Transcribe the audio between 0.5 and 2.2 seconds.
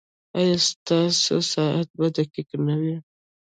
ستاسو ساعت به